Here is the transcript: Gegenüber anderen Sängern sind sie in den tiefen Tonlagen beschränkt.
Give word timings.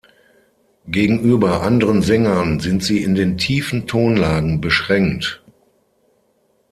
Gegenüber 0.87 1.61
anderen 1.61 2.01
Sängern 2.01 2.59
sind 2.59 2.83
sie 2.83 3.03
in 3.03 3.13
den 3.13 3.37
tiefen 3.37 3.85
Tonlagen 3.85 4.59
beschränkt. 4.59 5.43